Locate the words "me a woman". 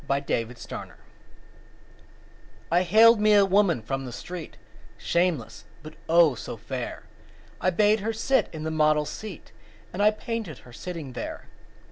3.21-3.83